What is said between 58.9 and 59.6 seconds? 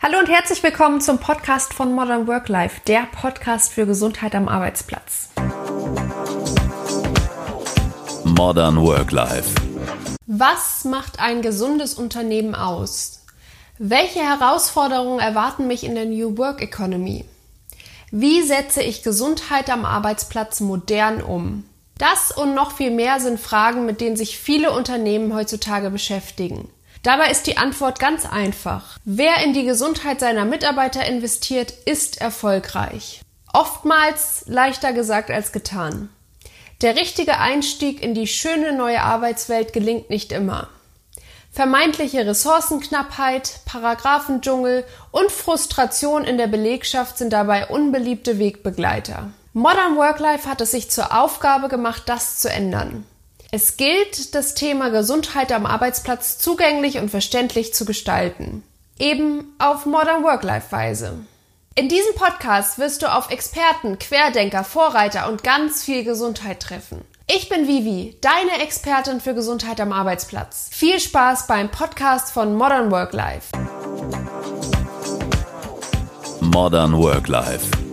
Eben